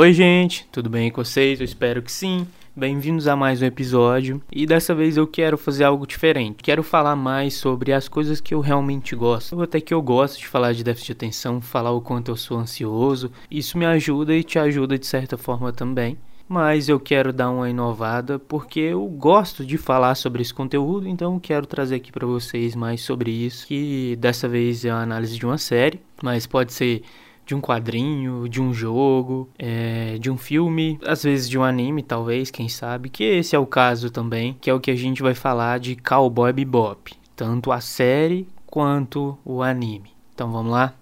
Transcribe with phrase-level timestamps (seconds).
[0.00, 1.58] Oi, gente, tudo bem com vocês?
[1.58, 2.46] Eu espero que sim.
[2.76, 6.62] Bem-vindos a mais um episódio e dessa vez eu quero fazer algo diferente.
[6.62, 9.60] Quero falar mais sobre as coisas que eu realmente gosto.
[9.60, 12.58] Até que eu gosto de falar de déficit de atenção, falar o quanto eu sou
[12.58, 13.32] ansioso.
[13.50, 16.16] Isso me ajuda e te ajuda de certa forma também.
[16.48, 21.40] Mas eu quero dar uma inovada porque eu gosto de falar sobre esse conteúdo, então
[21.40, 23.66] quero trazer aqui para vocês mais sobre isso.
[23.66, 27.02] Que dessa vez é a análise de uma série, mas pode ser
[27.48, 32.02] de um quadrinho, de um jogo, é, de um filme, às vezes de um anime,
[32.02, 35.22] talvez, quem sabe, que esse é o caso também, que é o que a gente
[35.22, 40.10] vai falar de Cowboy Bebop, tanto a série quanto o anime.
[40.34, 40.92] Então vamos lá?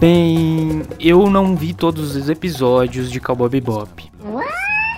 [0.00, 4.10] Bem, eu não vi todos os episódios de Cowboy Bebop.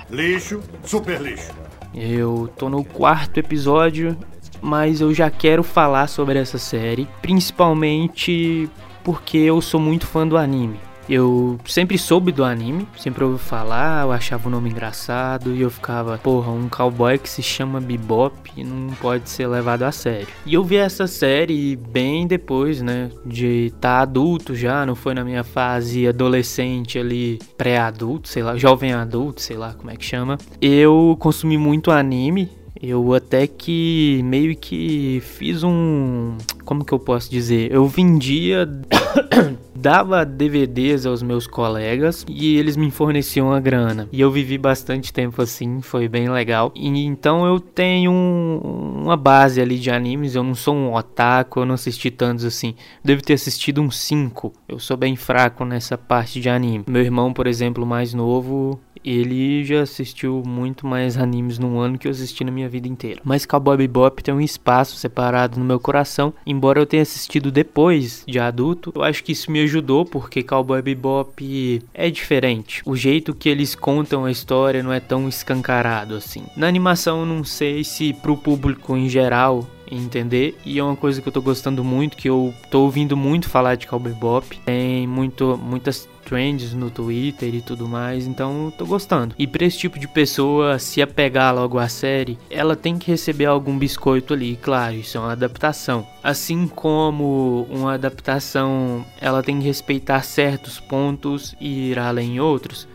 [0.08, 1.50] Lixo, super lixo.
[1.92, 4.16] Eu tô no quarto episódio,
[4.60, 8.70] mas eu já quero falar sobre essa série, principalmente
[9.02, 10.78] porque eu sou muito fã do anime.
[11.12, 15.68] Eu sempre soube do anime, sempre ouvi falar, eu achava o nome engraçado e eu
[15.68, 18.32] ficava, porra, um cowboy que se chama Bebop
[18.64, 20.28] não pode ser levado a sério.
[20.46, 25.12] E eu vi essa série bem depois, né, de estar tá adulto já, não foi
[25.12, 30.06] na minha fase adolescente ali, pré-adulto, sei lá, jovem adulto, sei lá como é que
[30.06, 30.38] chama.
[30.62, 32.48] Eu consumi muito anime,
[32.82, 36.36] eu até que meio que fiz um.
[36.64, 37.70] Como que eu posso dizer?
[37.70, 38.68] Eu vendia.
[39.82, 44.08] dava DVDs aos meus colegas e eles me forneciam a grana.
[44.12, 46.70] E eu vivi bastante tempo assim, foi bem legal.
[46.74, 50.36] E então eu tenho um, uma base ali de animes.
[50.36, 52.76] Eu não sou um otaku, eu não assisti tantos assim.
[53.04, 54.52] Devo ter assistido uns 5.
[54.68, 56.84] Eu sou bem fraco nessa parte de anime.
[56.86, 62.06] Meu irmão, por exemplo, mais novo, ele já assistiu muito mais animes num ano que
[62.06, 63.20] eu assisti na minha vida inteira.
[63.24, 68.24] Mas Cowboy Bebop tem um espaço separado no meu coração, embora eu tenha assistido depois
[68.26, 68.92] de adulto.
[68.94, 72.82] Eu acho que isso me ajudou porque Cowboy Bebop é diferente.
[72.84, 76.44] O jeito que eles contam a história não é tão escancarado assim.
[76.56, 80.58] Na animação não sei se pro público em geral entender.
[80.64, 83.74] E é uma coisa que eu tô gostando muito, que eu tô ouvindo muito falar
[83.74, 84.58] de Cowboy Bop.
[84.64, 89.34] Tem muito, muitas trends no Twitter e tudo mais, então tô gostando.
[89.38, 93.46] E pra esse tipo de pessoa se apegar logo à série, ela tem que receber
[93.46, 96.06] algum biscoito ali, claro, isso é uma adaptação.
[96.22, 102.88] Assim como uma adaptação, ela tem que respeitar certos pontos e ir além em outros.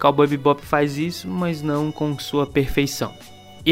[0.00, 3.12] Cowboy Bebop faz isso, mas não com sua perfeição.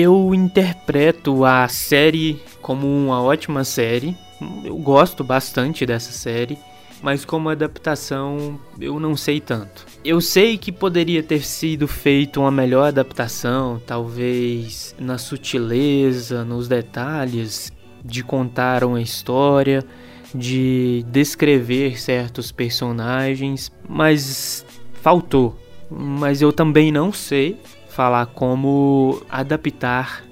[0.01, 4.17] Eu interpreto a série como uma ótima série.
[4.65, 6.57] Eu gosto bastante dessa série,
[7.03, 9.85] mas como adaptação eu não sei tanto.
[10.05, 17.73] Eu sei que poderia ter sido feito uma melhor adaptação, talvez na sutileza, nos detalhes
[18.05, 19.85] de contar uma história,
[20.33, 24.65] de descrever certos personagens, mas
[25.03, 25.59] faltou.
[25.91, 27.59] Mas eu também não sei
[27.99, 30.23] falar como adaptar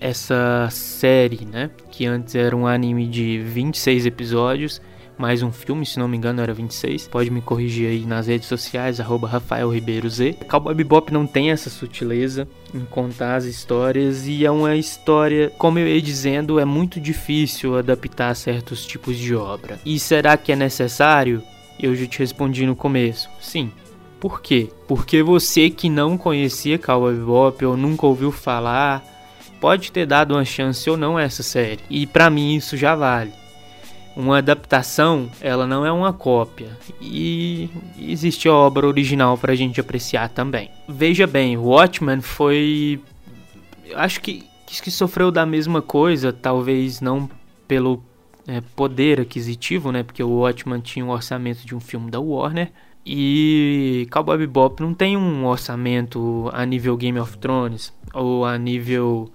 [0.00, 1.70] essa série, né?
[1.88, 4.82] Que antes era um anime de 26 episódios,
[5.16, 7.06] mais um filme, se não me engano era 26.
[7.06, 10.38] Pode me corrigir aí nas redes sociais, arroba Rafael Ribeiro Z.
[10.50, 15.78] Cowboy Bebop não tem essa sutileza em contar as histórias e é uma história, como
[15.78, 19.78] eu ia dizendo, é muito difícil adaptar certos tipos de obra.
[19.86, 21.44] E será que é necessário?
[21.80, 23.30] Eu já te respondi no começo.
[23.40, 23.70] Sim,
[24.24, 24.70] por quê?
[24.88, 29.04] Porque você que não conhecia Cowboy Bebop ou nunca ouviu falar,
[29.60, 31.80] pode ter dado uma chance ou não a essa série.
[31.90, 33.34] E para mim isso já vale.
[34.16, 36.70] Uma adaptação, ela não é uma cópia.
[37.02, 37.68] E
[37.98, 40.70] existe a obra original para a gente apreciar também.
[40.88, 43.02] Veja bem, Watchmen foi.
[43.94, 47.28] Acho que, que sofreu da mesma coisa, talvez não
[47.68, 48.02] pelo
[48.48, 50.02] é, poder aquisitivo, né?
[50.02, 52.72] Porque o Watchmen tinha um orçamento de um filme da Warner
[53.04, 59.30] e Cowboy Bebop não tem um orçamento a nível Game of Thrones ou a nível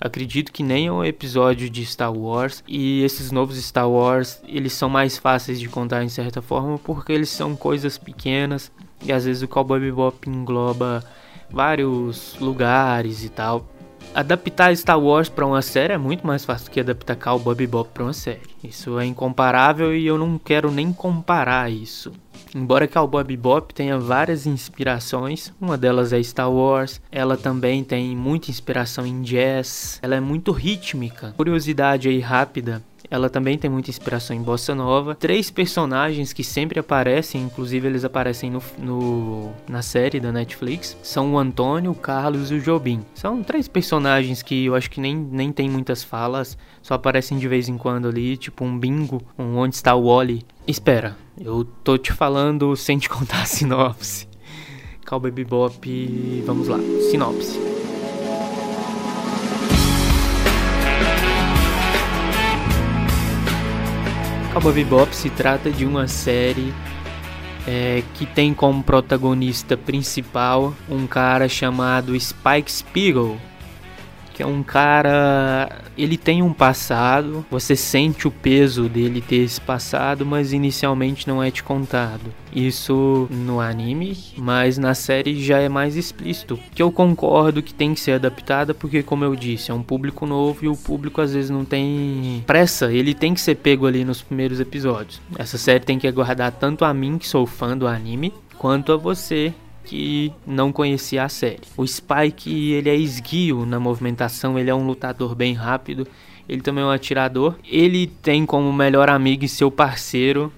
[0.00, 4.88] acredito que nem um episódio de Star Wars e esses novos Star Wars eles são
[4.88, 8.70] mais fáceis de contar em certa forma porque eles são coisas pequenas
[9.04, 11.02] e às vezes o Cowboy Bebop engloba
[11.50, 13.66] vários lugares e tal
[14.14, 17.90] adaptar Star Wars para uma série é muito mais fácil do que adaptar Cowboy Bebop
[17.92, 18.40] para uma série.
[18.62, 22.12] Isso é incomparável e eu não quero nem comparar isso.
[22.54, 28.50] Embora Cowboy Bebop tenha várias inspirações, uma delas é Star Wars, ela também tem muita
[28.50, 31.34] inspiração em jazz, ela é muito rítmica.
[31.36, 35.14] Curiosidade aí rápida, ela também tem muita inspiração em bossa nova.
[35.14, 41.34] Três personagens que sempre aparecem, inclusive eles aparecem no, no, na série da Netflix, são
[41.34, 43.04] o Antônio, o Carlos e o Jobim.
[43.14, 47.48] São três personagens que eu acho que nem, nem tem muitas falas, só aparecem de
[47.48, 50.44] vez em quando ali, tipo um bingo, um onde está o Wally.
[50.66, 54.28] Espera, eu tô te falando sem te contar a sinopse.
[55.06, 56.78] Cowboy Bebop, vamos lá,
[57.10, 57.77] sinopse.
[64.58, 66.74] Cowboy Bebop se trata de uma série
[67.64, 73.38] é, que tem como protagonista principal um cara chamado Spike Spiegel,
[74.38, 75.82] que é um cara.
[75.96, 81.42] Ele tem um passado, você sente o peso dele ter esse passado, mas inicialmente não
[81.42, 82.32] é te contado.
[82.54, 86.56] Isso no anime, mas na série já é mais explícito.
[86.72, 90.24] Que eu concordo que tem que ser adaptada, porque, como eu disse, é um público
[90.24, 94.04] novo e o público às vezes não tem pressa, ele tem que ser pego ali
[94.04, 95.20] nos primeiros episódios.
[95.36, 98.96] Essa série tem que aguardar tanto a mim, que sou fã do anime, quanto a
[98.96, 99.52] você
[99.88, 101.62] que não conhecia a série.
[101.74, 106.06] O Spike, ele é esguio na movimentação, ele é um lutador bem rápido,
[106.46, 107.54] ele também é um atirador.
[107.66, 110.52] Ele tem como melhor amigo e seu parceiro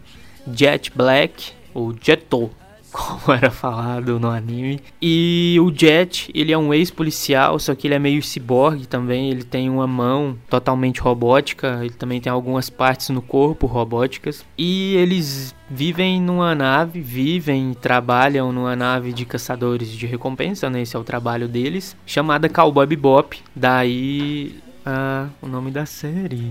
[0.52, 2.50] Jet Black, ou Jeto,
[2.92, 4.80] como era falado no anime.
[5.00, 9.44] E o Jet, ele é um ex-policial, só que ele é meio ciborgue também, ele
[9.44, 14.44] tem uma mão totalmente robótica, ele também tem algumas partes no corpo robóticas.
[14.58, 20.82] E eles vivem numa nave, vivem e trabalham numa nave de caçadores de recompensa, né?
[20.82, 23.38] Esse é o trabalho deles, chamada Cowboy Bebop.
[23.54, 26.48] Daí ah, o nome da série.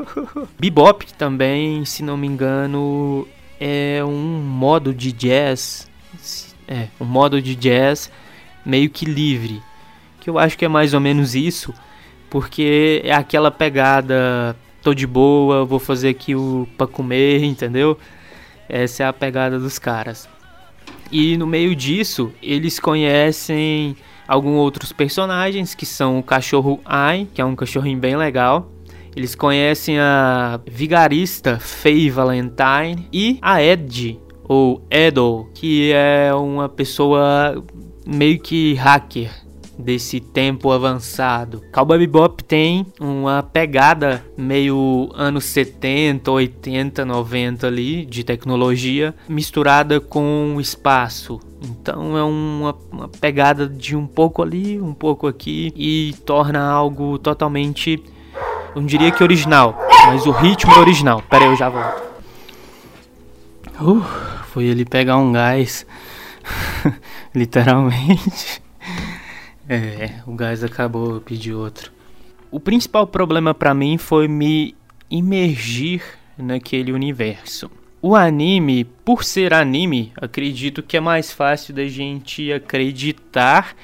[0.58, 3.26] Bebop também, se não me engano,
[3.60, 5.86] é um modo de jazz,
[6.66, 8.10] é, um modo de jazz
[8.64, 9.62] meio que livre,
[10.20, 11.74] que eu acho que é mais ou menos isso,
[12.30, 17.98] porque é aquela pegada, tô de boa, vou fazer aqui o para comer, entendeu?
[18.68, 20.28] Essa é a pegada dos caras.
[21.12, 23.96] E no meio disso, eles conhecem
[24.28, 28.70] alguns outros personagens, que são o cachorro Ai, que é um cachorrinho bem legal,
[29.14, 37.62] eles conhecem a vigarista Faye Valentine e a Ed, ou Edo, que é uma pessoa
[38.06, 39.30] meio que hacker
[39.80, 41.62] desse tempo avançado.
[41.72, 50.56] Cowboy Bebop tem uma pegada meio anos 70, 80, 90 ali de tecnologia misturada com
[50.60, 51.40] espaço.
[51.62, 57.18] Então é uma, uma pegada de um pouco ali, um pouco aqui e torna algo
[57.18, 58.02] totalmente
[58.74, 61.22] eu não diria que original, mas o ritmo é original.
[61.28, 62.02] Pera aí, eu já volto.
[63.80, 64.04] Uh,
[64.52, 65.86] foi ele pegar um gás.
[67.34, 68.62] Literalmente.
[69.68, 71.92] É, o gás acabou, eu pedi outro.
[72.50, 74.74] O principal problema para mim foi me
[75.08, 76.02] imergir
[76.36, 77.70] naquele universo.
[78.02, 83.76] O anime, por ser anime, acredito que é mais fácil da gente acreditar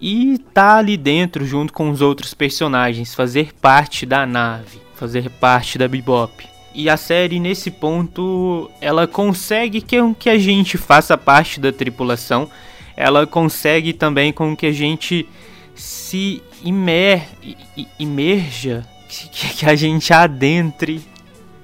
[0.00, 5.78] e tá ali dentro junto com os outros personagens, fazer parte da nave, fazer parte
[5.78, 6.46] da Bebop.
[6.74, 12.48] E a série nesse ponto, ela consegue que, que a gente faça parte da tripulação,
[12.96, 15.28] ela consegue também com que a gente
[15.74, 17.28] se imer,
[17.98, 21.00] imerja, que, que a gente adentre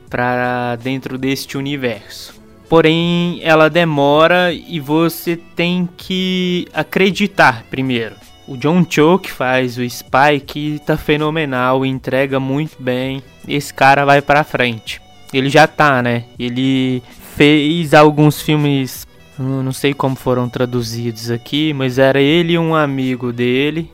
[0.09, 2.44] para dentro deste universo.
[2.75, 8.17] Porém, ela demora e você tem que acreditar primeiro.
[8.49, 13.23] O John Cho, que faz o Spike, tá fenomenal, entrega muito bem.
[13.47, 15.01] Esse cara vai pra frente.
[15.33, 16.25] Ele já tá, né?
[16.37, 17.01] Ele
[17.37, 19.07] fez alguns filmes,
[19.39, 23.89] não sei como foram traduzidos aqui, mas era ele e um amigo dele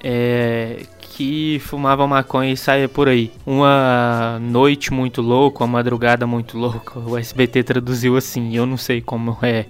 [0.00, 0.84] é,
[1.20, 3.30] que fumava maconha e saia por aí.
[3.44, 6.98] Uma noite muito louca, uma madrugada muito louca.
[6.98, 9.66] O SBT traduziu assim, eu não sei como é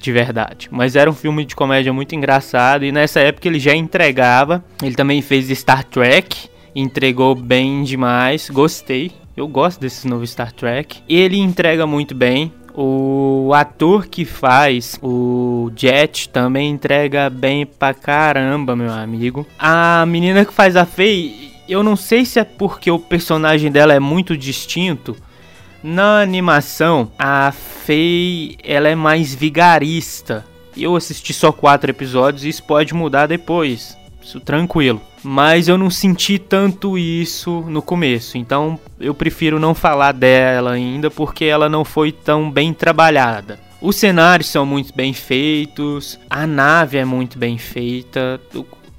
[0.00, 0.68] de verdade.
[0.70, 4.64] Mas era um filme de comédia muito engraçado e nessa época ele já entregava.
[4.80, 9.10] Ele também fez Star Trek, entregou bem demais, gostei.
[9.36, 11.02] Eu gosto desse novo Star Trek.
[11.08, 12.52] Ele entrega muito bem.
[12.80, 19.44] O ator que faz o Jet também entrega bem pra caramba, meu amigo.
[19.58, 23.94] A menina que faz a Faye, eu não sei se é porque o personagem dela
[23.94, 25.16] é muito distinto
[25.82, 30.44] na animação, a Faye ela é mais vigarista.
[30.76, 33.97] Eu assisti só quatro episódios e isso pode mudar depois.
[34.28, 35.00] Isso tranquilo.
[35.22, 38.36] Mas eu não senti tanto isso no começo.
[38.36, 43.58] Então eu prefiro não falar dela ainda porque ela não foi tão bem trabalhada.
[43.80, 48.38] Os cenários são muito bem feitos, a nave é muito bem feita.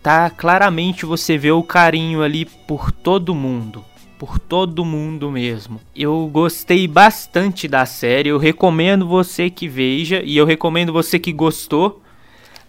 [0.01, 3.85] Tá claramente você vê o carinho ali por todo mundo
[4.17, 5.79] por todo mundo mesmo.
[5.95, 11.31] Eu gostei bastante da série, eu recomendo você que veja e eu recomendo você que
[11.31, 12.01] gostou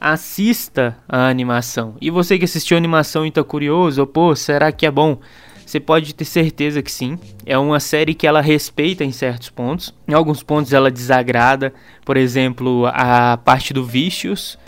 [0.00, 1.94] assista a animação.
[2.00, 5.18] E você que assistiu a animação e tá curioso, pô, será que é bom?
[5.66, 7.16] Você pode ter certeza que sim.
[7.46, 9.94] É uma série que ela respeita em certos pontos.
[10.08, 11.72] Em alguns pontos ela desagrada.
[12.04, 14.58] Por exemplo, a parte do Vicious,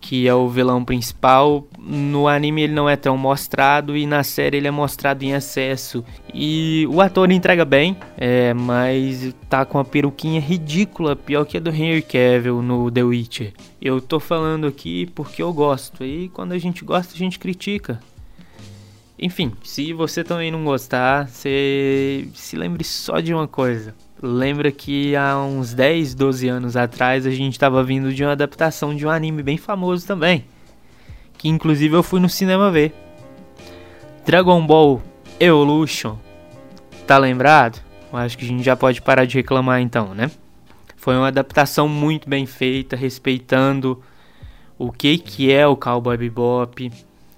[0.00, 1.66] que é o vilão principal.
[1.78, 6.04] No anime ele não é tão mostrado e na série ele é mostrado em excesso.
[6.32, 11.60] E o ator entrega bem, é, mas tá com uma peruquinha ridícula, pior que a
[11.60, 13.52] do Henry Cavill no The Witcher.
[13.80, 18.00] Eu tô falando aqui porque eu gosto, e quando a gente gosta a gente critica.
[19.22, 23.94] Enfim, se você também não gostar, você se lembre só de uma coisa.
[24.22, 28.94] Lembra que há uns 10, 12 anos atrás a gente estava vindo de uma adaptação
[28.94, 30.44] de um anime bem famoso também.
[31.38, 32.94] Que inclusive eu fui no cinema ver.
[34.26, 35.02] Dragon Ball
[35.38, 36.18] Evolution.
[37.06, 37.80] Tá lembrado?
[38.12, 40.30] Acho que a gente já pode parar de reclamar então, né?
[40.96, 44.02] Foi uma adaptação muito bem feita, respeitando
[44.80, 46.90] o que, que é o Cowboy Bebop,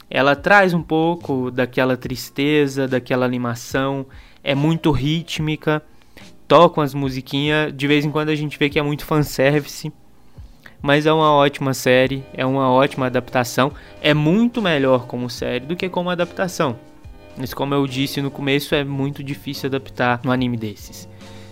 [0.08, 4.06] ela traz um pouco daquela tristeza, daquela animação,
[4.44, 5.82] é muito rítmica,
[6.52, 9.90] tocam as musiquinhas, de vez em quando a gente vê que é muito fanservice,
[10.82, 15.74] mas é uma ótima série, é uma ótima adaptação, é muito melhor como série do
[15.74, 16.76] que como adaptação.
[17.38, 21.08] Mas como eu disse no começo, é muito difícil adaptar um anime desses.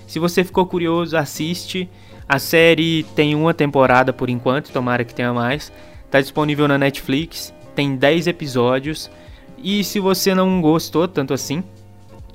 [0.06, 1.88] Se você ficou curioso, assiste.
[2.28, 5.72] A série tem uma temporada por enquanto, tomara que tenha mais.
[6.04, 9.10] Está disponível na Netflix tem 10 episódios.
[9.56, 11.64] E se você não gostou tanto assim,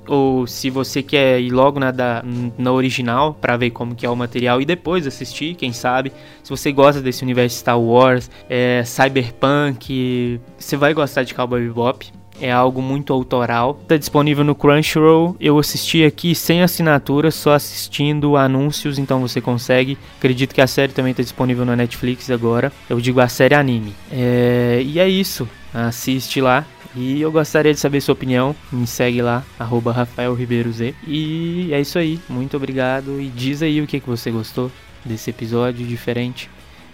[0.06, 2.22] ou se você quer ir logo na, da,
[2.56, 6.12] na original para ver como que é o material e depois assistir, quem sabe.
[6.42, 12.06] Se você gosta desse universo Star Wars, é, Cyberpunk, você vai gostar de Cowboy Bebop.
[12.40, 13.78] É algo muito autoral.
[13.82, 15.36] Está disponível no Crunchyroll.
[15.40, 19.96] Eu assisti aqui sem assinatura, só assistindo anúncios, então você consegue.
[20.18, 22.70] Acredito que a série também está disponível na Netflix agora.
[22.90, 23.94] Eu digo a série anime.
[24.12, 24.82] É...
[24.84, 25.48] E é isso.
[25.72, 26.66] Assiste lá.
[26.96, 28.56] E eu gostaria de saber sua opinião.
[28.72, 30.94] Me segue lá, arroba Rafael Ribeiro Z.
[31.06, 32.18] E é isso aí.
[32.28, 33.20] Muito obrigado.
[33.20, 34.72] E diz aí o que, que você gostou
[35.04, 36.48] desse episódio diferente.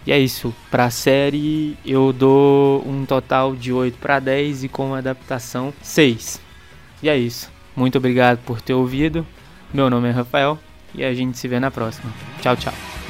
[0.05, 4.69] E é isso, para a série eu dou um total de 8 para 10 e
[4.69, 6.41] com adaptação 6.
[7.03, 7.51] E é isso.
[7.77, 9.25] Muito obrigado por ter ouvido.
[9.73, 10.59] Meu nome é Rafael
[10.93, 12.13] e a gente se vê na próxima.
[12.41, 13.02] Tchau, tchau.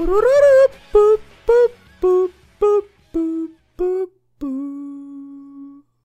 [0.00, 0.49] Urururu.